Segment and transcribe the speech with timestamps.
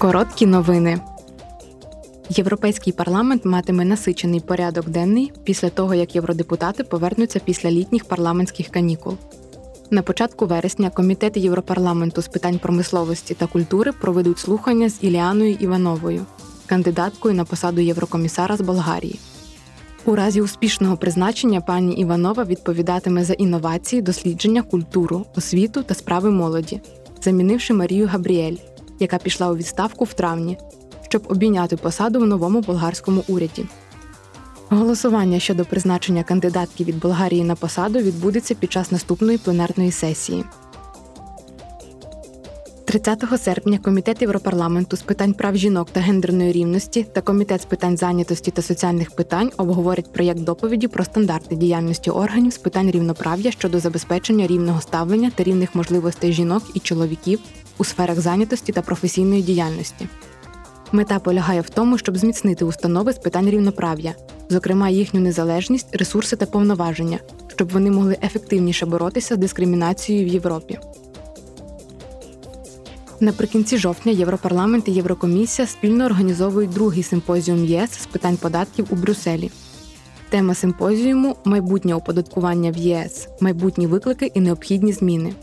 [0.00, 1.00] Короткі новини.
[2.28, 9.14] Європейський парламент матиме насичений порядок денний після того, як євродепутати повернуться після літніх парламентських канікул.
[9.90, 16.26] На початку вересня комітети Європарламенту з питань промисловості та культури проведуть слухання з Іліаною Івановою,
[16.66, 19.18] кандидаткою на посаду Єврокомісара з Болгарії.
[20.04, 26.80] У разі успішного призначення пані Іванова відповідатиме за інновації, дослідження, культуру, освіту та справи молоді,
[27.22, 28.56] замінивши Марію Габріель,
[29.00, 30.58] яка пішла у відставку в травні,
[31.08, 33.66] щоб обійняти посаду в новому болгарському уряді.
[34.68, 40.44] Голосування щодо призначення кандидатки від Болгарії на посаду відбудеться під час наступної пленарної сесії.
[42.90, 47.96] 30 серпня Комітет Європарламенту з питань прав жінок та гендерної рівності та Комітет з питань
[47.96, 53.80] зайнятості та соціальних питань обговорять проєкт доповіді про стандарти діяльності органів з питань рівноправ'я щодо
[53.80, 57.40] забезпечення рівного ставлення та рівних можливостей жінок і чоловіків
[57.78, 60.08] у сферах зайнятості та професійної діяльності.
[60.92, 64.14] Мета полягає в тому, щоб зміцнити установи з питань рівноправ'я,
[64.48, 70.78] зокрема їхню незалежність, ресурси та повноваження, щоб вони могли ефективніше боротися з дискримінацією в Європі.
[73.22, 79.50] Наприкінці жовтня Європарламент і Єврокомісія спільно організовують другий симпозіум ЄС з питань податків у Брюсселі.
[80.28, 85.34] Тема симпозіуму майбутнє оподаткування в ЄС, майбутні виклики і необхідні зміни.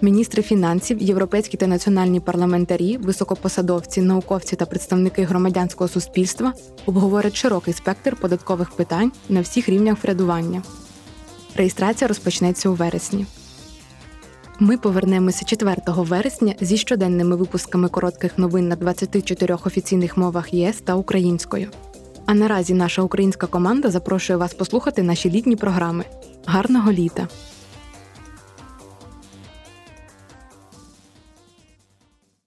[0.00, 6.52] Міністри фінансів, європейські та національні парламентарі, високопосадовці, науковці та представники громадянського суспільства
[6.86, 10.62] обговорять широкий спектр податкових питань на всіх рівнях врядування.
[11.56, 13.26] Реєстрація розпочнеться у вересні.
[14.60, 20.94] Ми повернемося 4 вересня зі щоденними випусками коротких новин на 24 офіційних мовах ЄС та
[20.94, 21.68] українською.
[22.26, 26.04] А наразі наша українська команда запрошує вас послухати наші літні програми.
[26.46, 27.28] Гарного літа!